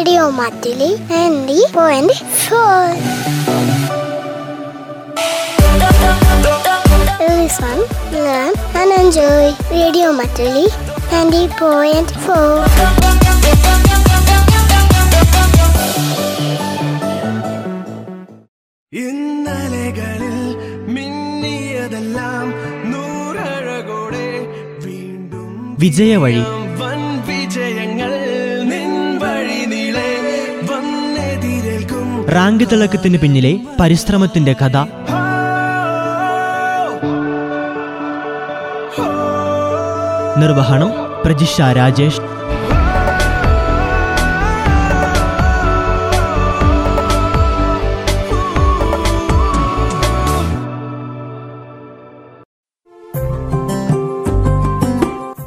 [0.00, 2.96] Radio Matili 90.4.
[7.20, 7.78] Listen,
[8.10, 10.66] learn and enjoy Radio Matili
[11.10, 13.70] 90.4.
[18.92, 20.36] ഇന്നലകളിൽ
[20.94, 22.46] മിന്നിയതെല്ലാം
[22.92, 24.26] നൂറഴകോടെ
[24.84, 26.42] വീണ്ടും വിജയവഴി
[32.34, 34.76] rank തിളക്കത്തിന് പിന്നിലെ പരിശ്രമത്തിന്റെ കഥ.
[40.40, 40.90] നിർവഹണം
[41.24, 42.20] പ്രജിഷ രാജേഷ്.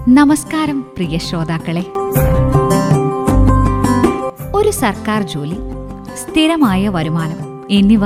[0.09, 1.85] നമസ്കാരം പ്രിയ ശ്രോതാക്കളെ.
[4.55, 5.72] ഒരു സർക്കാർ ജോലി
[6.17, 7.67] സ്ഥിരമായ വരുമാനം.
[7.71, 8.01] എന്നിവ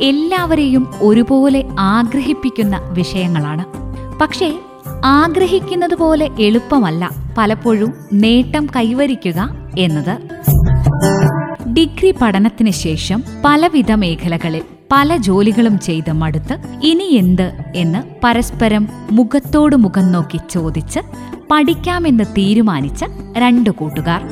[0.00, 3.64] എല്ലാവരെയും ഒരുപോലെ ആഗ്രഹിപ്പിക്കുന്ന വിഷയങ്ങളാണ്.
[4.18, 4.58] പക്ഷേ
[5.04, 10.18] ആഗ്രഹിക്കുന്നത് പോലെ എളുപ്പമല്ല പലപ്പോഴും നേട്ടം കൈവരിക്കുക എന്നത്.
[11.68, 20.12] ഡിഗ്രി പഠനത്തിന് ശേഷം പലവിധ മേഖലകളിൽ പല ജോലികളും ചെയ്ത് മടുത്ത് ഇനി എന്ത് എന്ന് പരസ്പരം മുഖത്തോട് മുഖം
[20.12, 21.00] നോക്കി ചോദിച്ച്
[21.50, 23.04] പഠിക്കാമെന്ന് തീരുമാനിച്ച
[23.38, 24.22] രണ്ടു കൂട്ടുകാർ.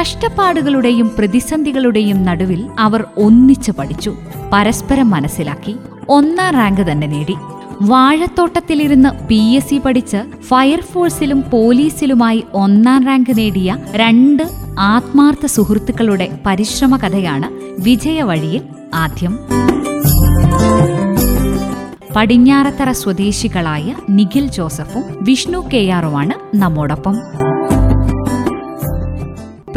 [0.00, 4.16] കഷ്ടപ്പാടുകളുടെയും പ്രതിസന്ധികളുടെയും നടുവിൽ അവർ ഒന്നിച്ചു പഠിച്ചു.
[4.52, 5.76] പരസ്പരം മനസ്സിലാക്കി.
[6.08, 7.34] ഒന്നാം റാങ്ക് തന്നെ നേടി.
[7.82, 14.42] വാഴത്തോട്ടത്തിലിരുന്ന് പി എസ് സി പഠിച്ച് ഫയർഫോഴ്സിലും പോലീസിലുമായി ഒന്നാം റാങ്ക് നേടിയ രണ്ട്
[14.78, 18.62] ആത്മാർത്ഥ സുഹൃത്തുക്കളുടെ പരിശ്രമ കഥയാണ് വിജയവഴിയിൽ
[18.94, 19.38] ആദ്യം.
[22.16, 27.16] പടിഞ്ഞാറത്തറ സ്വദേശികളായ നിഖിൽ ജോസഫും വിഷ്ണു കെ ആറുമാണ് നമ്മോടൊപ്പം.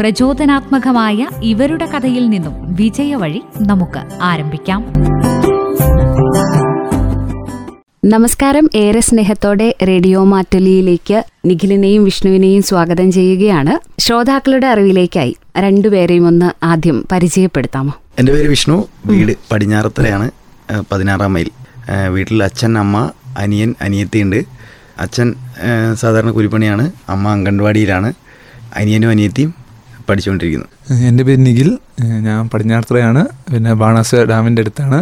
[0.00, 4.92] പ്രചോദനാത്മകമായ ഇവരുടെ കഥയിൽ നിന്നും വിജയവഴി നമുക്ക് ആരംഭിക്കാം.
[8.04, 8.70] നമസ്കാരം.
[8.74, 14.00] ഏറെ സ്നേഹത്തോടെ റേഡിയോ മാറ്റുലിയിലേക്ക് നിഖിലിനെയും വിഷ്ണുവിനെയും സ്വാഗതം ചെയ്യുകയാണ്.
[14.00, 17.92] ശ്രോതാക്കളുടെ അറിവിലേക്കായി രണ്ടുപേരെയും ഒന്ന് ആദ്യം പരിചയപ്പെടുത്താമോ?
[18.18, 18.88] എന്റെ പേര് വിഷ്ണു.
[19.06, 20.30] വീട് പടിഞ്ഞാറത്തറയാണ്
[20.70, 21.50] ആ, പതിനാറാം മൈൽ.
[22.08, 24.44] വീട്ടിൽ അച്ഛൻ അമ്മ അനിയൻ അനിയത്തിയുണ്ട്.
[25.00, 25.34] അച്ഛൻ
[25.94, 28.12] സാധാരണ കുരിപ്പണിയാണ് അമ്മ അംഗൻവാടിയിലാണ്
[28.76, 29.59] അനിയനും അനിയത്തിയും
[30.10, 30.68] പഠിച്ചുകൊണ്ടിരിക്കുന്നു.
[31.10, 31.70] എന്റെ പേര് നിഖിൽ.
[32.28, 35.00] ഞാൻ പടിഞ്ഞാർത്തറയാണ് പിന്നെ ബാണാസ ഡാമിന്റെ അടുത്താണ്.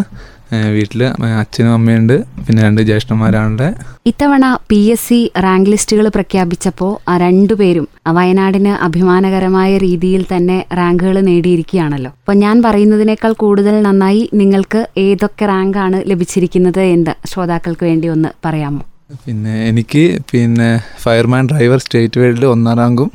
[0.74, 1.00] വീട്ടിൽ
[1.40, 2.14] അച്ഛനും അമ്മയുണ്ട്.
[2.44, 3.66] പിന്നെ രണ്ട് ജ്യേഷ്ഠന്മാരാണ്
[4.10, 7.86] ഇത്തവണ പി എസ് സി റാങ്ക് ലിസ്റ്റുകൾ പ്രഖ്യാപിച്ചപ്പോൾ ആ രണ്ടുപേരും
[8.18, 12.12] വയനാടിന് അഭിമാനകരമായ രീതിയിൽ തന്നെ റാങ്കുകൾ നേടിയിരിക്കുകയാണല്ലോ.
[12.22, 18.82] അപ്പോൾ ഞാൻ പറയുന്നതിനേക്കാൾ കൂടുതൽ നന്നായി നിങ്ങൾക്ക് ഏതൊക്കെ റാങ്കാണ് ലഭിച്ചിരിക്കുന്നത് എന്ന് ശ്രോതാക്കൾക്ക് വേണ്ടി ഒന്ന് പറയാമോ?
[19.26, 20.70] പിന്നെ എനിക്ക് പിന്നെ
[21.04, 23.10] ഫയർമാൻ ഡ്രൈവർ സ്റ്റേറ്റ് വേൾഡിൽ ഒന്നാം റാങ്കും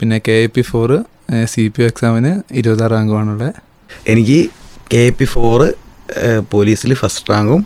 [0.00, 0.96] പിന്നെ K A P four
[1.52, 3.52] C P O എക്സാമിന് ഇരുപതാം റാങ്കുമാണുള്ളത്.
[4.12, 4.40] എനിക്ക്
[4.92, 5.68] കെ പി ഫോറ്
[6.52, 7.62] പോലീസിൽ ഫസ്റ്റ് റാങ്കും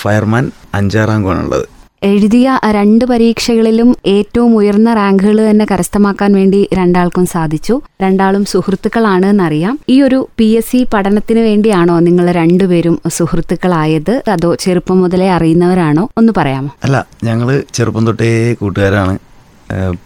[0.00, 1.66] ഫയർമാൻ അഞ്ചാം റാങ്കുമാണുള്ളത്.
[2.10, 7.74] എഴുതിയ രണ്ട് പരീക്ഷകളിലും ഏറ്റവും ഉയർന്ന റാങ്കുകൾ തന്നെ കരസ്ഥമാക്കാൻ വേണ്ടി രണ്ടാൾക്കും സാധിച്ചു.
[8.02, 14.22] രണ്ടാളും സുഹൃത്തുക്കളാണ് എന്നറിയാം ഈ ഒരു പി എസ് സി പഠനത്തിന് വേണ്ടിയാണോ നിങ്ങൾ രണ്ടുപേരും സുഹൃത്തുക്കളായത്?
[14.28, 16.08] അതോ ചെറുപ്പം മുതലേ അറിയുന്നവരാണോ?
[16.18, 16.72] ഒന്ന് പറയാമോ?
[16.84, 18.30] അല്ല ഞങ്ങൾ ചെറുപ്പം തൊട്ടേ
[18.62, 19.18] കൂട്ടുകാരാണ്.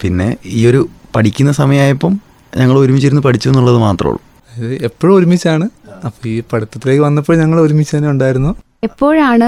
[0.02, 0.82] പിന്നെ ഈ ഒരു
[1.16, 2.25] പഠിക്കുന്ന സമയമായപ്പം
[2.60, 4.22] ഞങ്ങൾ ഒരുമിച്ചിരുന്ന് പഠിച്ചു എന്നുള്ളത് മാത്രമേ ഉള്ളൂ.
[4.52, 5.66] അതായത് എപ്പോഴും ഒരുമിച്ചാണ്.
[6.06, 8.50] അപ്പോൾ ഈ പഠിത്തത്തിലേക്ക് വന്നപ്പോൾ ഞങ്ങൾ ഒരുമിച്ച് തന്നെ ഉണ്ടായിരുന്നു.
[8.84, 9.46] എപ്പോഴാണ്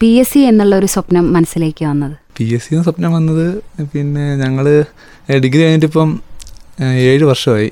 [0.00, 2.14] പി എസ് സി എന്നുള്ള ഒരു സ്വപ്നം മനസ്സിലേക്ക് വന്നത്?
[2.36, 3.46] പി എസ് സി സ്വപ്നം വന്നത്
[3.92, 4.66] പിന്നെ ഞങ്ങൾ
[5.44, 6.10] ഡിഗ്രി കഴിഞ്ഞിട്ടിപ്പം
[7.10, 7.70] ഏഴ് വർഷമായി.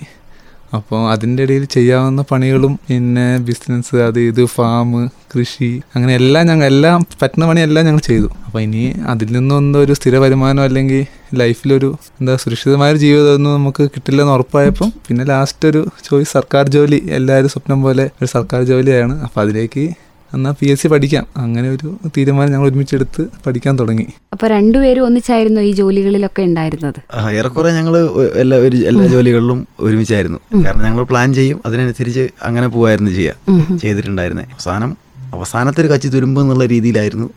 [0.75, 7.07] അപ്പോൾ അതിന്റെ ഇടയിൽ ചെയ്യാവുന്ന പണികളും പിന്നെ ബിസിനസ് അത് ഇത് ഫാം കൃഷി അങ്ങനെ എല്ലാം ഞങ്ങൾ എല്ലാം
[7.23, 8.29] പറ്റുന്ന പണിയെല്ലാം ഞങ്ങൾ ചെയ്തു.
[8.47, 11.91] അപ്പോൾ ഇനി അതിൽ നിന്നും എന്തോ ഒരു സ്ഥിര വരുമാനം അല്ലെങ്കിൽ ലൈഫിലൊരു
[12.21, 18.11] എന്താ സുരക്ഷിതമായൊരു ജീവിതമൊന്നും നമുക്ക് കിട്ടില്ലെന്ന് ഉറപ്പായപ്പം പിന്നെ ലാസ്റ്റ് ഒരു ചോയ്സ് സർക്കാർ ജോലി എല്ലാവരും സ്വപ്നം പോലെ
[18.21, 19.23] ഒരു സർക്കാർ ജോലിയാണ്.
[19.25, 20.06] അപ്പോൾ അതിലേക്ക്
[20.37, 21.25] എന്നാൽ പി എസ് സി പഠിക്കാം.
[21.43, 24.07] അങ്ങനെ ഒരു തീരുമാനം ഞങ്ങൾ ഒരുമിച്ചെടുത്ത് പഠിക്കാൻ തുടങ്ങി.
[24.35, 27.01] അപ്പൊ രണ്ടുപേരും ഒന്നിച്ചായിരുന്നു ഈ ജോലികളിലൊക്കെ ഉണ്ടായിരുന്നത്?
[27.39, 27.97] ഏറെക്കുറെ ഞങ്ങൾ
[28.43, 30.41] എല്ലാ ഒരു എല്ലാ ജോലികളിലും ഒരുമിച്ചായിരുന്നു.
[30.67, 34.47] കാരണം ഞങ്ങൾ പ്ലാൻ ചെയ്യും അതിനനുസരിച്ച് അങ്ങനെ പോവായിരുന്നു ചെയ്യുക ചെയ്തിട്ടുണ്ടായിരുന്നേ.
[34.55, 34.93] അവസാനം
[35.37, 37.29] അവസാനത്തെ ഒരു കച്ചി തുരുമ്പ് എന്നുള്ള രീതിയിലായിരുന്നു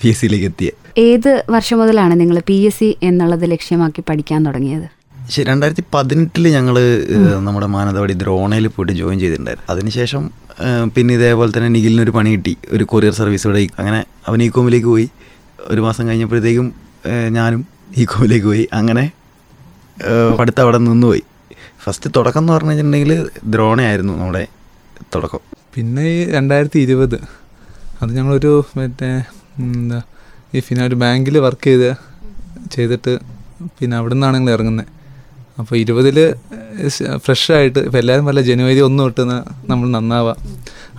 [0.00, 4.88] പി എസ് സിയിലേക്ക് എത്തിയത് ഏത് വർഷം മുതലാണ് നിങ്ങൾ പി എസ് സി എന്നുള്ളത് ലക്ഷ്യമാക്കി പഠിക്കാൻ തുടങ്ങിയത്?
[5.34, 6.76] ശരി രണ്ടായിരത്തി പതിനെട്ടിൽ ഞങ്ങൾ
[7.46, 9.66] നമ്മുടെ മാനന്തവാടി ദ്രോണയിൽ പോയിട്ട് ജോയിൻ ചെയ്തിട്ടുണ്ടായിരുന്നു.
[9.74, 10.22] അതിനുശേഷം
[10.94, 12.52] പിന്നെ ഇതേപോലെ തന്നെ നിഖിലിനൊരു പണി കിട്ടി.
[12.74, 13.62] ഒരു കൊറിയർ സർവീസ് ഇവിടെ.
[13.80, 15.06] അങ്ങനെ അവൻ ഈ കോമിലേക്ക് പോയി.
[15.72, 16.66] ഒരു മാസം കഴിഞ്ഞപ്പോഴത്തേക്കും
[17.36, 17.60] ഞാനും
[18.00, 18.64] ഈ കോമിലേക്ക് പോയി.
[18.78, 19.04] അങ്ങനെ
[20.38, 21.22] പഠിത്തം അവിടെ നിന്നുപോയി.
[21.84, 23.12] ഫസ്റ്റ് തുടക്കം എന്ന് പറഞ്ഞു കഴിഞ്ഞിട്ടുണ്ടെങ്കിൽ
[23.52, 24.42] ദ്രോണയായിരുന്നു നമ്മുടെ
[25.14, 25.42] തുടക്കം.
[25.74, 27.18] പിന്നെ ഈ രണ്ടായിരത്തി ഇരുപത്
[28.02, 29.08] അത് ഞങ്ങളൊരു മറ്റേ
[29.64, 29.98] എന്താ
[30.54, 31.90] ഈ പിന്നെ ഒരു ബാങ്കിൽ വർക്ക് ചെയ്ത്
[32.74, 33.12] ചെയ്തിട്ട്
[33.78, 34.90] പിന്നെ അവിടെ നിന്നാണ് ഞങ്ങൾ ഇറങ്ങുന്നത്.
[35.58, 36.18] അപ്പോൾ ഇരുപതിൽ
[37.24, 40.38] ഫ്രഷായിട്ട് ഇപ്പോൾ എല്ലാവരും പറയില്ല ജനുവരി ഒന്ന് തൊട്ട് ന- നമ്മൾ നന്നാവാം.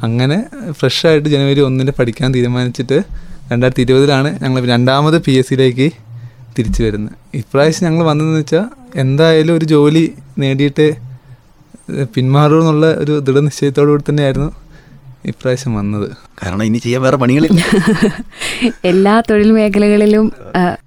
[0.03, 0.37] അങ്ങനെ
[0.79, 2.97] ഫ്രഷായിട്ട് ജനുവരി ഒന്നിന് പഠിക്കാൻ തീരുമാനിച്ചിട്ട്
[3.51, 5.87] രണ്ടായിരത്തി ഇരുപതിലാണ് ഞങ്ങൾ രണ്ടാമത് പി എസ് സിയിലേക്ക്
[6.57, 8.65] തിരിച്ചു വരുന്നത് ഇപ്രാവശ്യം ഞങ്ങൾ വന്നതെന്ന് വെച്ചാൽ
[8.95, 10.03] എന്തായാലും ഒരു ജോലി
[10.37, 10.87] നേടിയിട്ട്
[12.13, 14.49] പിന്മാറൂ എന്നുള്ള ഒരു ദൃഢനിശ്ചയത്തോടു കൂടി തന്നെയായിരുന്നു
[15.25, 16.05] ഇപ്രാവശ്യം വന്നത്.
[16.39, 17.61] കാരണം ഇനി ചെയ്യാൻ വേറെ പണികളില്ല.
[18.91, 20.25] എല്ലാ തൊഴിൽ മേഖലകളിലും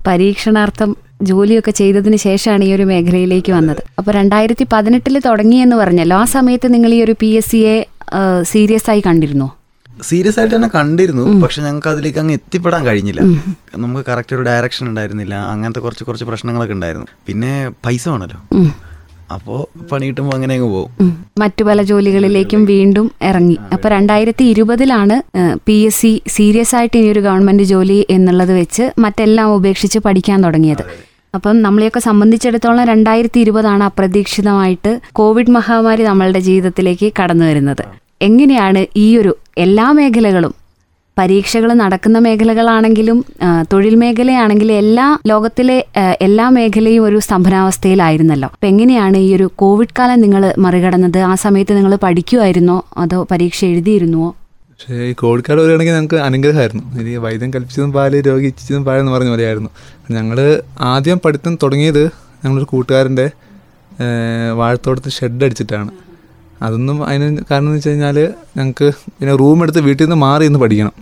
[0.07, 0.91] പരീക്ഷണാർത്ഥം
[1.31, 3.83] ജോലിയൊക്കെ ചെയ്തതിന് ശേഷമാണ് ഈ ഒരു മേഖലയിലേക്ക് വന്നത്.
[3.99, 7.75] അപ്പോൾ രണ്ടായിരത്തി പതിനെട്ടിൽ തുടങ്ങിയെന്ന് പറഞ്ഞല്ലോ ആ സമയത്ത് നിങ്ങൾ ഈ ഒരു പി എസ് സിയെ
[8.53, 9.49] സീരിയസ് ആയി കണ്ടിരുന്നോ?
[10.11, 13.21] സീരിയസ് ആയിട്ട് തന്നെ കണ്ടിരുന്നു പക്ഷെ ഞങ്ങൾക്ക് അതിലേക്ക് അങ്ങ് എത്തിപ്പെടാൻ കഴിഞ്ഞില്ല.
[13.83, 17.09] നമുക്ക് കറക്റ്റ് ഒരു ഡയറക്ഷൻ ഉണ്ടായിരുന്നില്ല അങ്ങനത്തെ കുറച്ച് കുറച്ച് പ്രശ്നങ്ങളൊക്കെ ഉണ്ടായിരുന്നു.
[17.29, 17.53] പിന്നെ
[17.87, 18.41] പൈസ വേണമല്ലോ
[19.35, 19.55] അപ്പോ
[19.91, 21.13] പണി കിട്ടുമ്പോൾ അങ്ങനെ അങ്ങ് പോകും.
[21.43, 23.57] മറ്റു പല ജോലികളിലേക്കും വീണ്ടും ഇറങ്ങി.
[23.75, 25.17] അപ്പൊ രണ്ടായിരത്തി ഇരുപതിലാണ്
[25.69, 30.85] പി എസ് സി സീരിയസ് ആയിട്ട് ഇനി ഒരു ഗവൺമെന്റ് ജോലി എന്നുള്ളത് വെച്ച് മറ്റെല്ലാം ഉപേക്ഷിച്ച് പഠിക്കാൻ തുടങ്ങിയത്.
[31.35, 37.85] അപ്പം നമ്മളെയൊക്കെ സംബന്ധിച്ചിടത്തോളം രണ്ടായിരത്തി ഇരുപതാണ് അപ്രതീക്ഷിതമായിട്ട് കോവിഡ് മഹാമാരി നമ്മളുടെ ജീവിതത്തിലേക്ക് കടന്നു വരുന്നത്.
[38.23, 40.55] എങ്ങനെയാണ് ഈ ഒരു എല്ലാ മേഖലകളും
[41.19, 43.25] പരീക്ഷകൾ നടക്കുന്ന മേഖലകളാണെങ്കിലും
[43.73, 45.85] തൊഴിൽ മേഖലയാണെങ്കിലും എല്ലാ ലോകത്തിലെ
[46.21, 48.49] എല്ലാ മേഖലയും ഒരു സ്തംഭനാവസ്ഥയിലായിരുന്നല്ലോ.
[48.53, 51.19] അപ്പം എങ്ങനെയാണ് ഈ ഒരു കോവിഡ് കാലം നിങ്ങൾ മറികടന്നത്?
[51.19, 54.31] ആ സമയത്ത് നിങ്ങൾ പഠിക്കുമായിരുന്നോ അതോ പരീക്ഷ എഴുതിയിരുന്നുവോ?
[54.83, 57.01] പക്ഷേ ഈ കോഴിക്കാട് വരികയാണെങ്കിൽ ഞങ്ങൾക്ക് അനുഗ്രഹമായിരുന്നു.
[57.01, 59.71] ഇനി വൈദ്യം കൽപ്പിച്ചതും പാൽ രോഗി ഇച്ഛിച്ചതും പാലെന്ന് പറഞ്ഞ പോലെയായിരുന്നു.
[60.11, 60.39] ഞങ്ങൾ
[60.81, 62.01] ആദ്യം പഠിത്തം തുടങ്ങിയത്
[62.45, 63.31] ഞങ്ങളൊരു കൂട്ടുകാരന്റെ
[64.53, 65.91] വാഴത്തോടത്ത് ഷെഡ് അടിച്ചിട്ടാണ്.
[66.63, 68.19] അതൊന്നും അതിന് കാരണം എന്ന് വെച്ച് കഴിഞ്ഞാൽ
[68.57, 70.93] ഞങ്ങൾക്ക് പിന്നെ റൂം എടുത്ത് വീട്ടിൽ നിന്ന് മാറി നിന്ന് പഠിക്കണം.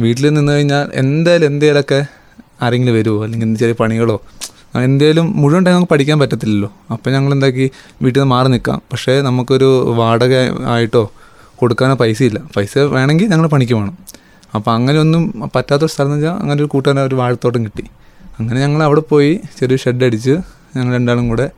[0.00, 2.00] വീട്ടിൽ നിന്ന് കഴിഞ്ഞാൽ എന്തായാലും എന്തേലൊക്കെ
[2.62, 4.20] ആരെങ്കിലും വരുമോ അല്ലെങ്കിൽ ചെറിയ പണികളോ?
[4.88, 6.72] എന്തേലും മുഴുവൻ ടൈം നമുക്ക് പഠിക്കാൻ പറ്റത്തില്ലല്ലോ.
[6.92, 7.70] അപ്പം ഞങ്ങൾ എന്താക്കി?
[8.02, 8.82] വീട്ടിൽ നിന്ന് മാറി നിൽക്കാം.
[8.92, 10.34] പക്ഷേ നമുക്കൊരു വാടക
[10.74, 11.04] ആയിട്ടോ
[11.60, 12.40] കൊടുക്കാനോ പൈസയില്ല.
[12.56, 13.94] പൈസ വേണമെങ്കിൽ ഞങ്ങൾ പണിക്ക് വേണം
[14.54, 15.22] അപ്പോൾ അങ്ങനെ ഒന്നും
[15.56, 17.84] പറ്റാത്തൊരു സ്ഥലം എന്ന് വെച്ചാൽ അങ്ങനെ ഒരു കൂട്ടുകാരൻ ഒരു വാഴത്തോട്ടം കിട്ടി.
[18.40, 20.34] അങ്ങനെ ഞങ്ങൾ അവിടെ പോയി ചെറിയ ഷെഡ് അടിച്ച്
[20.76, 21.50] ഞങ്ങൾ രണ്ടാളും കൂടെ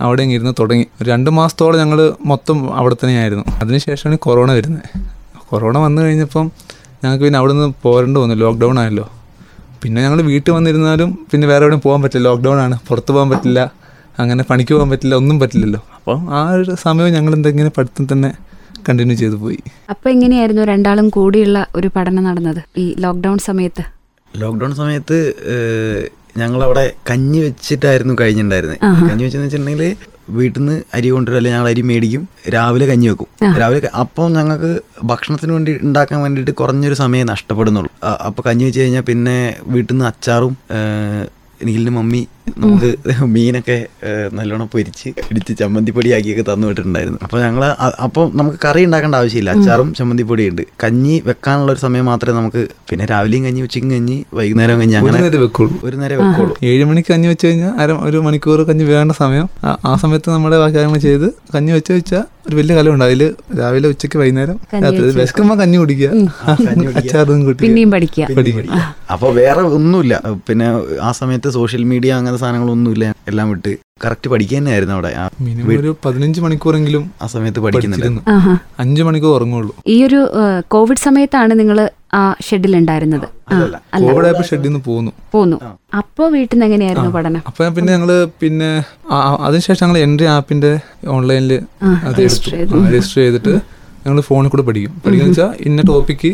[0.00, 0.86] അവിടെ ഇരുന്ന് തുടങ്ങി.
[1.02, 3.44] രണ്ട് മാസത്തോളം ഞങ്ങൾ മൊത്തം അവിടെ തന്നെയായിരുന്നു.
[3.60, 4.86] അതിനുശേഷമാണ് കൊറോണ വരുന്നത്.
[5.48, 6.46] കൊറോണ വന്നു കഴിഞ്ഞപ്പം
[7.04, 8.34] ഞങ്ങൾക്ക് പിന്നെ അവിടെ നിന്ന് പോരേണ്ടി വന്നു.
[8.34, 9.06] ലോക്ക്ഡൗൺ ആയല്ലോ.
[9.82, 12.28] പിന്നെ ഞങ്ങൾ വീട്ടിൽ വന്നിരുന്നാലും പിന്നെ വേറെ എവിടെയും പോകാൻ പറ്റില്ല.
[12.28, 12.78] ലോക്ക്ഡൗൺ ആണ്.
[12.88, 13.60] പുറത്ത് പോകാൻ പറ്റില്ല.
[14.18, 15.14] അങ്ങനെ പണിക്ക് പോകാൻ പറ്റില്ല.
[15.14, 15.80] ഒന്നും പറ്റില്ലല്ലോ.
[15.96, 18.32] അപ്പം ആ ഒരു സമയം ഞങ്ങൾ എന്തെങ്കിലും പഠിത്തം തന്നെ
[18.88, 19.58] കണ്ടിന്യൂ ചെയ്തു പോയി.
[19.92, 23.84] അപ്പൊ എങ്ങനെയായിരുന്നു രണ്ടാളും കൂടിയുള്ള ഒരു പഠനം നടന്നത് ഈ ലോക്ക്ഡൗൺ സമയത്ത്?
[24.34, 25.18] ലോക്ക്ഡൗൺ സമയത്ത്
[26.40, 28.78] ഞങ്ങൾ അവിടെ കഞ്ഞി വെച്ചിട്ടായിരുന്നു കഴിഞ്ഞിട്ടുണ്ടായിരുന്നത്
[29.10, 32.22] കഞ്ഞി വെച്ചെന്ന് വെച്ചിട്ടുണ്ടെങ്കിൽ വീട്ടിൽ നിന്ന് അരി കൊണ്ടുവരും അല്ലെങ്കിൽ ഞങ്ങൾ അരി മേടിക്കും
[32.54, 33.28] രാവിലെ കഞ്ഞി വെക്കും.
[33.60, 34.70] രാവിലെ അപ്പം ഞങ്ങൾക്ക്
[35.10, 37.90] ഭക്ഷണത്തിന് വേണ്ടി ഉണ്ടാക്കാൻ വേണ്ടിയിട്ട് കുറഞ്ഞൊരു സമയം നഷ്ടപ്പെടുന്നുള്ളൂ.
[38.28, 39.36] അപ്പോൾ കഞ്ഞി വെച്ച് കഴിഞ്ഞാൽ പിന്നെ
[39.74, 40.54] വീട്ടിൽ നിന്ന് അച്ചാറും
[41.68, 42.22] നീലിന് മമ്മി
[42.58, 43.86] നമുക്ക് മീനൊക്കെ
[44.32, 47.18] നല്ലോണം പൊരിച്ച് ഇടിച്ച് ചമ്മന്തിപ്പൊടിയാക്കിയൊക്കെ തന്നു വിട്ടിട്ടുണ്ടായിരുന്നു.
[47.22, 47.64] അപ്പോൾ ഞങ്ങൾ
[48.02, 49.50] അപ്പോൾ നമുക്ക് കറി ഉണ്ടാക്കേണ്ട ആവശ്യമില്ല.
[49.50, 54.80] അച്ചാറും ചമ്മന്തിപ്പൊടിയും ഉണ്ട് കഞ്ഞി വെക്കാനുള്ള ഒരു സമയം മാത്രമേ നമുക്ക് പിന്നെ രാവിലെയും കഞ്ഞി ഉച്ചയ്ക്കും കഞ്ഞി വൈകുന്നേരം
[54.80, 55.80] കഞ്ഞി അങ്ങനെ നേരം വെക്കുള്ളൂ.
[55.84, 56.56] ഒരു നേരം വെക്കുള്ളൂ.
[56.62, 59.48] ഏഴ് മണിക്ക് കഞ്ഞി വെച്ച് കഴിഞ്ഞാൽ അര ഒരു മണിക്കൂർ കഞ്ഞി വേണ്ട സമയം.
[59.64, 64.16] ആ- സമയത്ത് നമ്മുടെ ബാക്കി കാര്യങ്ങൾ ചെയ്ത് കഞ്ഞി വെച്ച് വെച്ചാൽ ഒരു വലിയ കലമുണ്ട് അതിൽ രാവിലെ ഉച്ചയ്ക്ക്
[64.16, 66.08] വൈകുന്നേരം രാത്രി വിശക്കുമ്പോൾ കഞ്ഞി കുടിക്കുക.
[66.96, 68.28] അച്ചാറും കുടിക്കുക പിന്നെയും പഠിക്കുക.
[68.36, 68.96] പഠിക്കുക.
[69.10, 70.20] അപ്പോൾ വേറെ ഒന്നുമില്ല.
[70.48, 70.66] പിന്നെ
[71.02, 73.04] ആ സമയത്ത് സോഷ്യൽ മീഡിയ അങ്ങനത്തെ സാധനങ്ങളൊന്നുമില്ല.
[73.28, 73.72] എല്ലാം വിട്ട്.
[74.04, 75.10] കറക്റ്റ് പഠിക്കുക തന്നെയായിരുന്നു അവിടെ.
[75.40, 78.54] മിനിമം ഒരു പതിനഞ്ച് മണിക്കൂറെങ്കിലും ആ സമയത്ത് പഠിക്കുന്നുണ്ട് പഠിച്ചിരുന്നു.
[78.78, 79.72] അഞ്ചു മണിക്കൂർ ഉറങ്ങുള്ളൂ.
[79.86, 80.20] ഈ ഒരു
[80.68, 81.78] കോവിഡ് സമയത്താണ് നിങ്ങൾ
[82.14, 83.76] ആ ഷെഡിൽ ഉണ്ടായിരുന്നത് അല്ല.
[84.00, 85.12] കോവിഡ് ആയപ്പോ ഷെഡിൽ നിന്ന് പോന്നു.
[85.32, 85.56] പോന്നു
[86.00, 87.42] അപ്പോ വീട്ടിൽ നിന്ന് എങ്ങനെയായിരുന്നു പഠനം?
[87.46, 88.10] അപ്പൊ പിന്നെ ഞങ്ങൾ
[88.42, 88.70] പിന്നെ
[89.46, 90.72] അതിനുശേഷം ഞങ്ങൾ എൻട്രി ആപ്പിന്റെ
[91.16, 91.52] ഓൺലൈനിൽ
[92.08, 93.54] അത് രജിസ്റ്റർ ചെയ്തിട്ട്
[94.04, 94.92] ഞങ്ങൾ ഫോണിൽ കൂടെ പഠിക്കും.
[95.04, 96.30] പഠിക്കുന്ന വെച്ചാൽ ഇന്ന ടോപ്പിക്ക്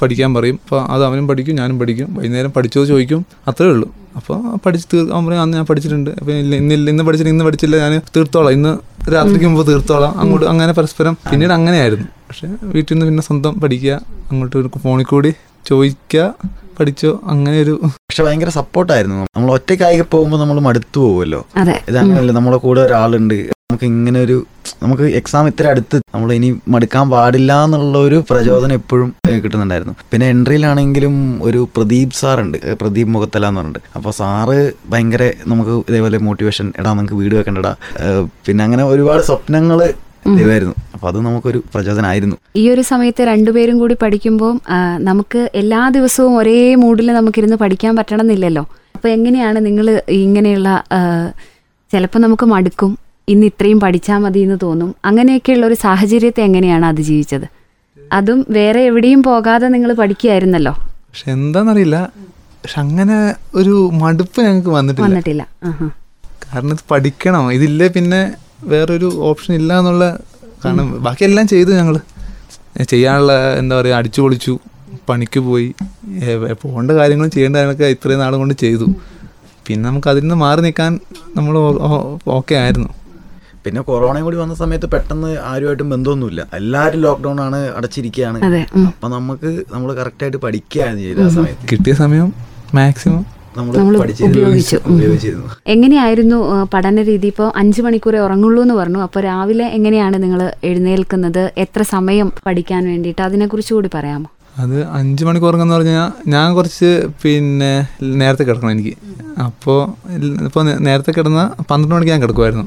[0.00, 0.56] പഠിക്കാൻ പറയും.
[0.64, 2.08] അപ്പോൾ അത് അവനും പഠിക്കും ഞാനും പഠിക്കും.
[2.18, 3.88] വൈകുന്നേരം പഠിച്ചോ ചോദിക്കും അത്രേ ഉള്ളൂ.
[4.18, 6.10] അപ്പോൾ പഠിച്ച് തീർക്കാൻ അവൻ പറയും അന്ന് ഞാൻ പഠിച്ചിട്ടുണ്ട്.
[6.20, 8.54] അപ്പോൾ ഇന്ന് ഇന്നില്ല ഇന്ന് പഠിച്ചില്ല ഇന്ന് പഠിച്ചില്ല ഞാൻ തീർത്തോളാം.
[8.58, 8.72] ഇന്ന്
[9.14, 10.12] രാത്രിക്ക് മുമ്പ് തീർത്തോളാം.
[10.22, 12.08] അങ്ങോട്ട് അങ്ങനെ പരസ്പരം പിന്നീട് അങ്ങനെയായിരുന്നു.
[12.28, 13.94] പക്ഷേ വീട്ടിൽ നിന്ന് പിന്നെ സ്വന്തം പഠിക്കുക
[14.30, 15.32] അങ്ങോട്ട് ഒരു ഫോണിൽ കൂടി
[15.70, 16.26] ചോദിക്കുക
[16.78, 19.16] പഠിച്ചോ അങ്ങനെ ഒരു പക്ഷെ ഭയങ്കര സപ്പോർട്ടായിരുന്നു.
[19.36, 21.74] നമ്മൾ ഒറ്റയ്ക്കായി പോകുമ്പോൾ നമ്മൾ മടുത്തു പോകുമല്ലോ അതെ.
[21.90, 23.34] ഇതങ്ങനെയല്ല നമ്മളെ കൂടെ ഒരാളുണ്ട്.
[23.70, 24.36] നമുക്ക് ഇങ്ങനെ ഒരു
[24.84, 29.08] നമുക്ക് എക്സാം ഇത്ര അടുത്ത് നമ്മൾ ഇനി മടുക്കാൻ പാടില്ല എന്നുള്ള ഒരു പ്രചോദനം എപ്പോഴും
[29.44, 29.94] കിട്ടുന്നുണ്ടായിരുന്നു.
[30.12, 31.16] പിന്നെ എൻട്രിയിലാണെങ്കിലും
[31.48, 33.82] ഒരു പ്രദീപ് സാറുണ്ട് പ്രദീപ് മുഖത്തല എന്ന് പറഞ്ഞിട്ട്.
[33.98, 34.58] അപ്പോൾ സാറ്
[34.92, 37.74] ഭയങ്കര നമുക്ക് ഇതേപോലെ മോട്ടിവേഷൻ ഇടാ നമുക്ക് വീട് വെക്കണ്ടടാ.
[38.46, 39.80] പിന്നെ അങ്ങനെ ഒരുപാട് സ്വപ്നങ്ങൾ
[40.40, 40.74] ഇതായിരുന്നു.
[41.08, 44.52] അത് നമുക്കൊരു പ്രചോദനമായിരുന്നു ഈ ഒരു സമയത്ത് രണ്ടുപേരും കൂടി പഠിക്കുമ്പോൾ
[45.08, 48.64] നമുക്ക് എല്ലാ ദിവസവും ഒരേ മൂഡിൽ നമുക്കിരുന്ന് പഠിക്കാൻ പറ്റണമെന്നില്ലല്ലോ.
[48.96, 49.86] അപ്പോൾ എങ്ങനെയാണ് നിങ്ങൾ
[50.24, 50.68] ഇങ്ങനെയുള്ള
[51.92, 52.92] ചിലപ്പോൾ നമുക്ക് മടുക്കും.
[53.28, 54.90] ഇന്ന് ഇത്രയും പഠിച്ചാൽ മതി എന്ന് തോന്നും.
[55.08, 57.46] അങ്ങനെയൊക്കെയുള്ള ഒരു സാഹചര്യത്തെ എങ്ങനെയാണ് അതിജീവിച്ചത്
[58.16, 60.72] അതും വേറെ എവിടെയും പോകാതെ നിങ്ങൾ പഠിക്കുകയായിരുന്നല്ലോ?
[61.10, 61.96] പക്ഷെ എന്താണെന്നറിയില്ല
[62.62, 63.16] പക്ഷെ അങ്ങനെ
[63.60, 65.06] ഒരു മടുപ്പ് ഞങ്ങൾക്ക് വന്നിട്ടില്ല.
[65.06, 65.42] വന്നിട്ടില്ല.
[66.44, 67.44] കാരണം ഇത് പഠിക്കണം.
[67.56, 68.20] ഇതില്ലേ പിന്നെ
[68.72, 70.04] വേറൊരു ഓപ്ഷൻ ഇല്ല എന്നുള്ള
[70.64, 71.96] കാരണം ബാക്കിയെല്ലാം ചെയ്തു ഞങ്ങൾ
[72.92, 74.52] ചെയ്യാനുള്ള എന്താ പറയുക അടിച്ചു പൊളിച്ചു
[75.08, 75.68] പണിക്ക് പോയി.
[76.62, 78.86] പോകേണ്ട കാര്യങ്ങളും ചെയ്യേണ്ട കാര്യങ്ങളൊക്കെ ഇത്രയും നാളും കൊണ്ട് ചെയ്തു.
[79.66, 80.92] പിന്നെ നമുക്ക് അതിൽ നിന്ന് മാറി നിൽക്കാൻ
[81.36, 81.54] നമ്മൾ
[82.38, 82.90] ഓക്കെ ആയിരുന്നു.
[83.64, 86.46] പിന്നെ കൊറോണയും കൂടി വന്ന സമയത്ത് പെട്ടെന്ന് ആരുമായിട്ടും ബന്ധമൊന്നുമില്ല.
[86.60, 88.38] എല്ലാവരും ലോക്ക്ഡൌൺ ആണ് അടച്ചിരിക്കുകയാണ്
[88.88, 91.68] അപ്പൊ നമുക്ക് നമ്മൾ കറക്റ്റായിട്ട് പഠിക്കുകയാണ് ചെയ്തത് ആ സമയത്ത്.
[91.72, 92.32] കിട്ടിയ സമയം
[92.74, 93.22] മാക്സിമം
[93.56, 94.76] നമ്മൾ ഉപയോഗിച്ചു.
[95.66, 96.36] എങ്ങനെയായിരുന്നു
[96.74, 97.26] പഠന രീതി?
[97.26, 99.00] ഇപ്പോൾ അഞ്ച് മണിക്കൂറേ ഉറങ്ങുള്ളൂ എന്ന് പറഞ്ഞു.
[99.06, 101.42] അപ്പോൾ രാവിലെ എങ്ങനെയാണ് നിങ്ങൾ എഴുന്നേൽക്കുന്നത്?
[101.64, 103.22] എത്ര സമയം പഠിക്കാൻ വേണ്ടിയിട്ട്?
[103.22, 104.28] അതിനെക്കുറിച്ച് കൂടി പറയാമോ?
[104.58, 106.88] അത് അഞ്ച് മണിക്ക് ഉറങ്ങുന്ന പറഞ്ഞാൽ ഞാൻ കുറച്ച്
[107.22, 108.94] പിന്നെ നേരത്തെ കിടക്കണം എനിക്ക്.
[109.46, 109.78] അപ്പോൾ
[110.46, 112.66] ഇപ്പോൾ നേരത്തെ കിടന്ന പന്ത്രണ്ട് മണിക്ക് ഞാൻ കിടക്കുമായിരുന്നു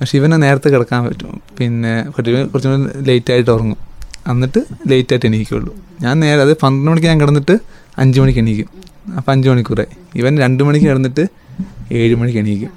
[0.00, 1.40] പക്ഷെ ഇവനെ നേരത്തെ കിടക്കാൻ പറ്റും.
[1.58, 2.30] പിന്നെ കുറച്ച്
[2.68, 3.76] കൂടി ലേറ്റ് ആയിട്ട് ഉറങ്ങും.
[4.30, 5.76] എന്നിട്ട് ലേറ്റ് ആയിട്ട് എണീക്കുള്ളൂ.
[6.00, 7.58] ഞാൻ നേരെ അത് പന്ത്രണ്ട് മണിക്ക് ഞാൻ കിടന്നിട്ട്
[7.98, 8.68] അഞ്ച് മണിക്ക് എണീക്കും.
[9.16, 9.96] അപ്പോൾ അഞ്ച് മണിക്കൂറായി.
[10.14, 11.26] ഇവൻ രണ്ട് മണിക്ക് കിടന്നിട്ട്
[11.92, 12.72] ഏഴ് മണിക്ക് എണീക്കും.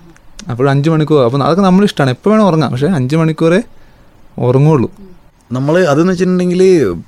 [0.52, 2.12] അപ്പോൾ അഞ്ച് മണിക്കൂർ അപ്പോൾ അതൊക്കെ നമ്മൾ ഇഷ്ടമാണ്.
[2.12, 2.72] എപ്പോൾ വേണം ഉറങ്ങാം.
[2.72, 3.62] പക്ഷേ അഞ്ച് മണിക്കൂറേ
[4.38, 4.92] ഉറങ്ങുള്ളൂ.
[5.52, 6.62] നമ്മൾ അതെന്ന് വെച്ചിട്ടുണ്ടെങ്കിൽ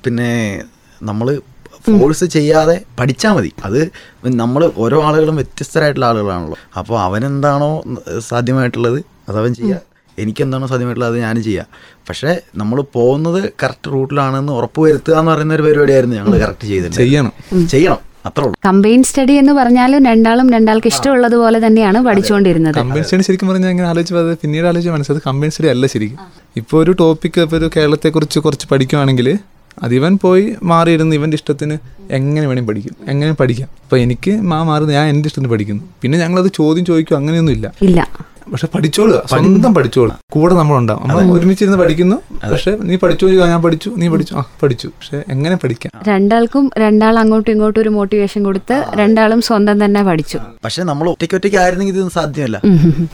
[0.04, 0.62] പിന്നെ
[1.02, 1.40] നമ്മൾ
[1.86, 3.52] ഫോഴ്സ് ചെയ്യാതെ പഠിച്ചാൽ മതി.
[3.64, 3.92] അത്
[4.26, 6.56] നമ്മൾ ഓരോ ആളുകളും വ്യത്യസ്തരായിട്ടുള്ള ആളുകളാണല്ലോ.
[6.78, 7.84] അപ്പോൾ അവനെന്താണോ
[8.18, 11.66] സാധ്യമായിട്ടുള്ളത് അതവൻ ചെയ്യുക എനിക്കെന്താണോ സാധ്യമായിട്ടുള്ളത് അത് ഞാൻ ചെയ്യാം.
[12.08, 17.32] പക്ഷേ നമ്മൾ പോകുന്നത് കറക്റ്റ് റൂട്ടിലാണെന്ന് ഉറപ്പ് വരുത്തുക എന്ന് പറയുന്ന ഒരു പരിപാടിയായിരുന്നു ഞങ്ങൾ കറക്റ്റ് ചെയ്തിട്ടുണ്ട് ചെയ്യണം.
[17.68, 17.98] ചെയ്യണം.
[18.26, 18.56] അത്രേ ഉള്ളൂ.
[18.66, 24.18] കമ്പൈൻ സ്റ്റഡി എന്ന് പറഞ്ഞാലും രണ്ടാളും രണ്ടാൾക്ക് ഇഷ്ടമുള്ളതുപോലെ തന്നെയാണ് പഠിച്ചുകൊണ്ടിരുന്നത് കമ്പൈൻ സ്റ്റഡി ശരിക്കും പറഞ്ഞാൽ ഇങ്ങനെ ആലോചിച്ചത്
[24.18, 26.18] അത് പിന്നീട് ആലോചിച്ച് മനസ്സിലത് കമ്പൈൻ സ്റ്റഡി അല്ല ശരിക്കും.
[26.56, 29.38] ഇപ്പോൾ ഒരു ടോപ്പിക് ഇപ്പോൾ ഒരു കേരളത്തെക്കുറിച്ച് കുറച്ച് പഠിക്കുവാണെങ്കിൽ
[29.82, 31.16] അതിവൻ പോയി മാറിയിരുന്നു.
[31.16, 31.78] ഇവന്റെ ഇഷ്ടത്തിന്
[32.10, 32.96] എങ്ങനെ വേണേലും പഠിക്കും.
[33.08, 33.68] എങ്ങനെ പഠിക്കാം.
[33.84, 35.82] അപ്പോൾ എനിക്ക് മാ മാറുന്നത് ഞാൻ എന്റെ ഇഷ്ടത്തിന് പഠിക്കുന്നു.
[36.02, 37.72] പിന്നെ ഞങ്ങളത് ചോദ്യം ചോദിക്കും അങ്ങനെയൊന്നും ഇല്ല.
[37.82, 38.31] ഇല്ല.
[38.52, 39.22] പക്ഷെ പഠിച്ചോളുക.
[39.30, 40.18] സ്വന്തം പഠിച്ചോളുക.
[40.32, 41.08] കൂടെ നമ്മളുണ്ടാവും.
[41.08, 42.16] നമ്മൾ ഒരുമിച്ചിരുന്ന് പഠിക്കുന്നു.
[42.52, 44.34] പക്ഷെ നീ പഠിച്ചു ഞാൻ പഠിച്ചു നീ പഠിച്ചു.
[44.34, 44.88] ആ പഠിച്ചു.
[44.88, 45.92] പക്ഷെ എങ്ങനെ പഠിക്കാം?
[46.08, 50.38] രണ്ടാൾക്കും രണ്ടാൾ അങ്ങോട്ടും ഇങ്ങോട്ടും ഒരു മോട്ടിവേഷൻ കൊടുത്ത് രണ്ടാളും സ്വന്തം തന്നെ പഠിച്ചു.
[50.64, 52.60] പക്ഷെ നമ്മൾ ഒറ്റയ്ക്ക് ഒറ്റയ്ക്ക് ആയിരുന്നെങ്കിൽ ഇതൊന്നും സാധ്യമല്ല.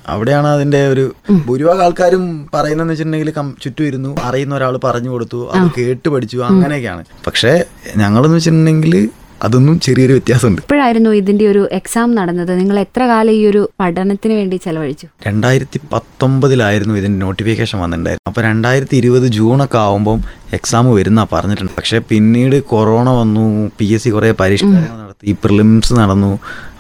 [0.08, 1.12] അവിടെയാണ് അതിന്റെ ഒരു
[1.46, 3.32] ഭൂരിഭാഗം ആൾക്കാരും പറയുന്നതെന്ന് വെച്ചിട്ടുണ്ടെങ്കിൽ
[3.62, 7.04] ചുറ്റും ഇരുന്നു അറിയുന്ന ഒരാൾ പറഞ്ഞു കൊടുത്തു അത് കേട്ട് പഠിച്ചു അങ്ങനെയൊക്കെയാണ്.
[7.26, 7.64] പക്ഷെ
[7.96, 9.08] ഞങ്ങളെന്ന് വെച്ചിട്ടുണ്ടെങ്കിൽ
[9.44, 10.60] അതൊന്നും ചെറിയൊരു വ്യത്യാസമുണ്ട്.
[10.62, 12.52] ഇപ്പോഴായിരുന്നു ഇതിന്റെ ഒരു എക്സാം നടന്നത്.
[12.60, 15.06] നിങ്ങൾ എത്ര കാലം ഈ ഒരു പഠനത്തിന് വേണ്ടി ചെലവഴിച്ചു?
[15.26, 20.20] രണ്ടായിരത്തി പത്തൊമ്പതിലായിരുന്നു ഇതിന്റെ നോട്ടിഫിക്കേഷൻ വന്നിട്ടുണ്ടായിരുന്നു അപ്പോൾ രണ്ടായിരത്തി ഇരുപത് ജൂണൊക്കെ ആവുമ്പം
[20.58, 21.72] എക്സാം വരുന്ന പറഞ്ഞിട്ടുണ്ട്.
[21.78, 23.44] പക്ഷേ പിന്നീട് കൊറോണ വന്നു
[23.78, 26.32] പി എസ് സി കുറേ പരീക്ഷ നടത്തി പ്രിലിംസ് നടന്നു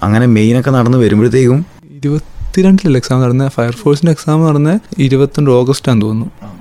[0.02, 1.60] അങ്ങനെ മെയിൻ ഒക്കെ നടന്നു വരുമ്പോഴത്തേക്കും
[1.98, 3.48] ഇരുപത്തിരണ്ടിലല്ല എക്സാം നടന്ന?
[3.48, 4.70] ഫയർഫോഴ്സിന്റെ എക്സാം നടന്ന
[5.06, 6.57] ഇരുപത്തിരണ്ട് ഓഗസ്റ്റ് ആണെന്ന് തോന്നുന്നു.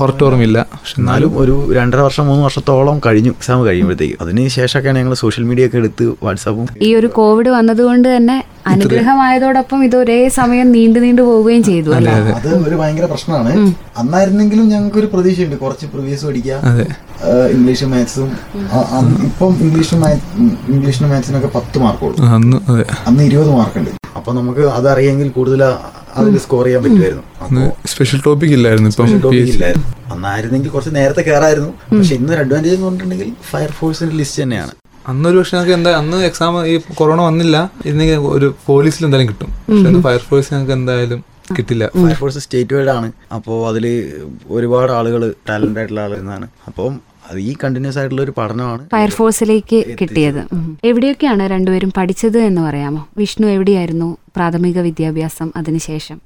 [0.00, 3.30] കറക്റ്റ് ഓർമ്മയില്ല പക്ഷെ എന്നാലും ഒരു രണ്ടര വർഷം മൂന്ന് വർഷത്തോളം കഴിഞ്ഞു.
[3.30, 4.16] എക്സാം കഴിയുമ്പോഴത്തേക്ക്.
[4.20, 6.66] അതിന് ശേഷമൊക്കെയാണ് ഞങ്ങൾ സോഷ്യൽ മീഡിയ ഒക്കെ എടുത്ത് വാട്സാപ്പും.
[6.82, 12.12] ഈ ഒരു കോവിഡ് വന്നതുകൊണ്ട് തന്നെ അനുഗ്രഹമായതോടൊപ്പം ഇത് ഒരേ സമയം നീണ്ടു നീണ്ടു പോവുകയും ചെയ്തു അല്ലേ?
[12.12, 12.68] അത്.
[12.68, 13.52] ഒരു ഭയങ്കര പ്രശ്നമാണ്.
[13.98, 15.56] അന്നായിരുന്നെങ്കിലും ഞങ്ങൾക്ക് ഒരു പ്രതീക്ഷയുണ്ട്.
[15.56, 16.54] കുറച്ച് പ്രിവിയസ് പഠിക്കുക.
[16.54, 18.30] ഇംഗ്ലീഷും ഇംഗ്ലീഷ് മാത്സും
[19.24, 20.00] ഇപ്പം ഇംഗ്ലീഷും
[20.72, 22.16] ഇംഗ്ലീഷിനും മാത്സിനൊക്കെ പത്ത് മാർക്കുള്ളൂ
[23.06, 25.62] അന്ന് ഇരുപത് മാർക്കുണ്ട് അപ്പൊ നമുക്ക് അതറിയെങ്കിൽ കൂടുതൽ
[26.20, 29.86] അതിൽ സ്കോർ ചെയ്യാൻ പറ്റുമായിരുന്നു അന്ന് സ്പെഷ്യൽ ടോപ്പിക് ഇല്ലായിരുന്നു ഇപ്പം Special P topic S C ഇല്ലായിരുന്നു.
[30.14, 34.74] അന്നായിരുന്നെങ്കിൽ കുറച്ച് നേരത്തെ കയറായിരുന്നു പക്ഷെ ഇന്ന് അഡ്വാന്റേജ് എന്ന് പറഞ്ഞിട്ടുണ്ടെങ്കിൽ ഫയർഫോഴ്സിന്റെ ലിസ്റ്റ് തന്നെയാണ്.
[35.10, 37.56] അന്നൊരു പക്ഷെ ഞങ്ങൾക്ക് എന്താ അന്ന് എക്സാം ഈ കൊറോണ വന്നില്ല.
[37.90, 39.50] ഇന്നെങ്കിൽ ഒരു പോലീസിൽ എന്തായാലും കിട്ടും.
[39.68, 41.20] പക്ഷെ ഫയർഫോഴ്സ് ഞങ്ങൾക്ക് എന്തായാലും
[41.56, 41.84] കിട്ടില്ല.
[42.04, 43.08] ഫയർഫോഴ്സ് സ്റ്റേറ്റ് വൈഡ് ആണ്.
[43.36, 43.84] അപ്പോൾ അതിൽ
[44.56, 46.94] ഒരുപാട് ആളുകൾ ടാലന്റ് ആയിട്ടുള്ള ആളുകളാണ് അപ്പം
[47.30, 48.82] അത് ഈ കണ്ടിന്യൂസ് ആയിട്ടുള്ള ഒരു പഠനമാണ്.
[48.92, 50.40] ഫയർഫോഴ്സിലേക്ക് കിട്ടിയത്.
[50.84, 53.08] എവിടെയൊക്കെയാണ് രണ്ടുപേരും പഠിച്ചത് എന്ന് പറയാമോ?
[53.18, 54.16] വിഷ്ണു എവിടെയായിരുന്നു?
[54.36, 56.20] പ്രാഥമിക വിദ്യാഭ്യാസം അതിനുശേഷം.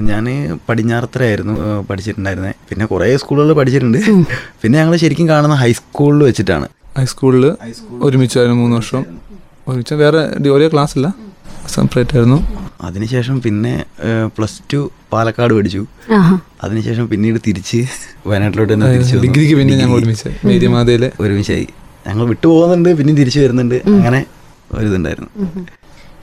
[0.00, 0.24] ഞാൻ
[0.68, 1.54] പടിഞ്ഞാറത്തരായിരുന്നു
[1.90, 3.98] പഠിച്ചിട്ടുണ്ടായിരുന്നത് പിന്നെ കുറേ സ്കൂളുകളിൽ പഠിച്ചിട്ടുണ്ട്.
[4.62, 6.68] പിന്നെ ഞങ്ങൾ ശരിക്കും കാണുന്ന ഹൈസ്കൂളിൽ വെച്ചിട്ടാണ്.
[6.98, 7.44] ഹൈസ്കൂളിൽ
[8.02, 9.04] ഒരുമിച്ചായിരുന്നു മൂന്ന് വർഷം.
[9.68, 11.14] ഒരുമിച്ച് വേറെ ഒരേ ക്ലാസ് ഇല്ല.
[11.68, 12.38] സെപ്പറേറ്റ് ആയിരുന്നു.
[12.86, 13.72] അതിനുശേഷം പിന്നെ
[14.36, 14.80] പ്ലസ് ടു
[15.12, 15.82] പാലക്കാട് പഠിച്ചു.
[16.64, 17.80] അതിനുശേഷം പിന്നീട് തിരിച്ച്
[18.30, 20.30] വയനാട്ടിലോട്ട് തന്നെ തിരിച്ചു ഡിഗ്രിക്ക് പിന്നെ ഞങ്ങൾ ഒരുമിച്ച്
[21.24, 21.68] ഒരുമിച്ചായി.
[22.08, 23.76] ഞങ്ങൾ വിട്ടു പോകുന്നുണ്ട് പിന്നെ തിരിച്ചു വരുന്നുണ്ട്.
[23.96, 24.20] അങ്ങനെ
[24.78, 25.30] ഒരിതുണ്ടായിരുന്നു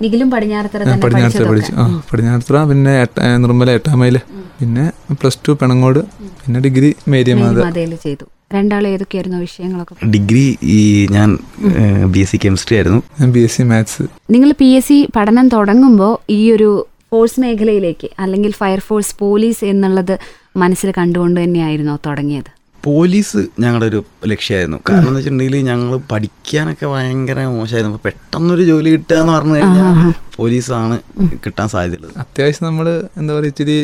[0.04, 1.74] നിഖിലും പടിഞ്ഞാറത്തറ പടിഞ്ഞാറത്തറ പഠിച്ചു.
[1.82, 4.18] ആ പടിഞ്ഞാറത്തറ പിന്നെ നിർമ്മല എട്ടാം നിർമ്മല എട്ടാമയിൽ
[4.60, 4.86] പിന്നെ
[5.22, 6.02] പ്ലസ് ടു പെണങ്ങോട്
[6.42, 7.60] പിന്നെ ഡിഗ്രി മേരിമാത
[8.06, 8.28] ചെയ്തു.
[8.54, 9.96] രണ്ടാളും ഏതൊക്കെയായിരുന്നു വിഷയങ്ങളൊക്കെ?
[10.16, 10.46] ഡിഗ്രി
[10.78, 10.80] ഈ
[11.12, 11.30] ഞാൻ
[12.14, 13.02] ബി എസ് സി കെമിസ്ട്രി ആയിരുന്നു.
[13.36, 14.04] ബി എസ് സി മാത്സ്
[14.36, 16.70] നിങ്ങൾ പി എസ് സി പഠനം തുടങ്ങുമ്പോൾ ഈ ഒരു
[17.12, 20.16] ഫോഴ്സ് മേഖലയിലേക്ക് അല്ലെങ്കിൽ ഫയർഫോഴ്സ് പോലീസ് എന്നുള്ളത്
[20.58, 22.52] മനസ്സിൽ കണ്ടുകൊണ്ട് തന്നെയായിരുന്നോ തുടങ്ങിയത്?
[22.86, 24.00] പോലീസ് ഞങ്ങളുടെ ഒരു
[24.32, 24.78] ലക്ഷ്യമായിരുന്നു.
[24.88, 27.96] കാരണം എന്ന് വെച്ചിട്ടുണ്ടെങ്കിൽ ഞങ്ങൾ പഠിക്കാനൊക്കെ ഭയങ്കര മോശമായിരുന്നു.
[27.96, 30.96] അപ്പൊ പെട്ടെന്നൊരു ജോലി കിട്ടുക എന്ന് പറഞ്ഞു കഴിഞ്ഞാൽ പോലീസാണ്
[31.46, 32.14] കിട്ടാൻ സാധ്യതയുള്ളത്.
[32.24, 32.88] അത്യാവശ്യം നമ്മൾ
[33.20, 33.78] എന്താ പറയുക ഇച്ചിരി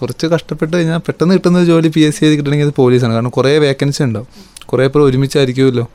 [0.00, 3.12] കുറച്ച് കഷ്ടപ്പെട്ട് കഴിഞ്ഞാൽ പെട്ടെന്ന് കിട്ടുന്ന ഒരു ജോലി പി എസ് സി ചെയ്ത് കിട്ടണമെങ്കിൽ അത് പോലീസാണ്.
[3.18, 4.28] കാരണം കുറേ വേക്കൻസി ഉണ്ടാവും.
[4.72, 5.86] കുറേ പേർ ഒരുമിച്ചായിരിക്കുമല്ലോ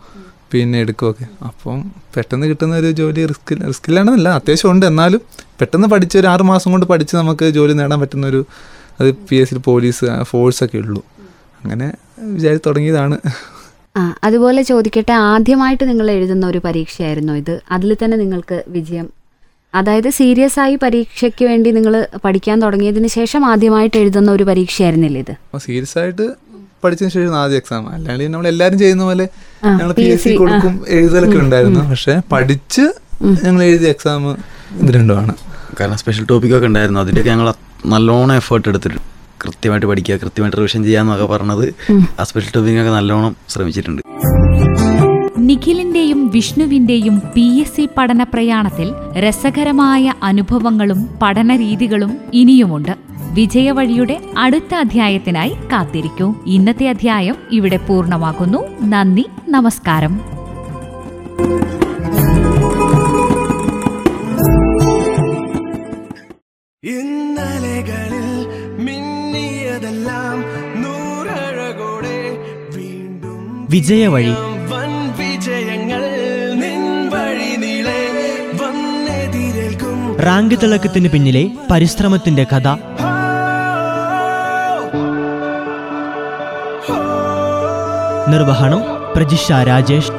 [0.52, 1.78] പിന്നെ എടുക്കുമൊക്കെ അപ്പം
[2.16, 4.86] പെട്ടെന്ന് കിട്ടുന്ന ഒരു ജോലി റിസ്ക് റിസ്ക്കില്ലാണെന്നല്ല അത്യാവശ്യം ഉണ്ട്.
[4.92, 5.22] എന്നാലും
[5.60, 8.42] പെട്ടെന്ന് പഠിച്ച് ഒരു ആറ് മാസം കൊണ്ട് പഠിച്ച് നമുക്ക് ജോലി നേടാൻ പറ്റുന്ന ഒരു
[9.00, 11.02] അത് പി എസ് സി പോലീസ് ഫോഴ്സൊക്കെ ഉള്ളൂ.
[11.64, 13.18] അങ്ങനെ വിചാരിച്ച് തുടങ്ങിയതാണ്.
[13.98, 17.62] ആ അതുപോലെ ചോദിക്കട്ടെ ആദ്യമായിട്ട് നിങ്ങൾ എഴുതുന്ന ഒരു പരീക്ഷയായിരുന്നു ഇത്.
[17.72, 19.08] അതിൽ തന്നെ നിങ്ങൾക്ക് വിജയം.
[19.76, 25.32] അതായത് സീരിയസ് ആയി പരീക്ഷയ്ക്ക് വേണ്ടി നിങ്ങൾ പഠിക്കാൻ തുടങ്ങിയതിന് ശേഷം ആദ്യമായിട്ട് എഴുതുന്ന ഒരു പരീക്ഷയായിരുന്നില്ല ഇത്?
[25.32, 26.28] അപ്പോൾ സീരിയസ് ആയിട്ട്
[26.84, 29.30] പഠിച്ചതിന് ശേഷം ആദ്യ എക്സാം അല്ലാണ്ട് നമ്മൾ എല്ലാവരും ചെയ്യുന്ന പോലെ
[29.66, 31.90] ഞങ്ങൾ പി എസ് സി കൊടുക്കും എഴുതലൊക്കെ ഉണ്ടായിരുന്നു.
[31.90, 32.82] പക്ഷെ പഠിച്ച്
[33.46, 34.24] ഞങ്ങൾ എഴുതിയ എക്സാം
[34.82, 35.36] ഇത് രണ്ടുമാണ്.
[35.80, 37.00] കാരണം സ്പെഷ്യൽ ടോപ്പിക്കൊക്കെ ഉണ്ടായിരുന്നു.
[37.00, 37.54] അതിന്റെയൊക്കെ ഞങ്ങൾ
[37.86, 41.74] നല്ലോണം എഫേർട്ട് എടുത്തിട്ട് കൃത്യമായിട്ട് പഠിക്കുക കൃത്യമായിട്ട് റിവിഷൻ ചെയ്യാന്നൊക്കെ പറഞ്ഞത്
[42.20, 44.02] ആ സ്പെഷ്യൽ ടോപ്പിക്കൊക്കെ നല്ലോണം ശ്രമിച്ചിട്ടുണ്ട്.
[45.40, 52.92] നിഖിലിന്റെയും വിഷ്ണുവിന്റെയും പി എസ് സി പഠന പ്രയാണത്തിൽ രസകരമായ അനുഭവങ്ങളും പഠനരീതികളും ഇനിയുമുണ്ട്.
[53.34, 56.34] വിജയവഴിയുടെ അടുത്ത അധ്യായത്തിനായി കാത്തിരിക്കൂ.
[56.48, 60.38] ഇന്നത്തെ അധ്യായം ഇവിടെ പൂർണമാകുന്നു നന്ദി നമസ്കാരം.
[73.70, 74.34] വിജയവഴി.
[80.20, 82.68] റാങ്ക് തിളക്കത്തിന് പിന്നിലെ പരിശ്രമത്തിന്റെ കഥ.
[88.30, 88.82] നിർവഹണം
[89.16, 90.12] പ്രജിഷ രാജേഷ്.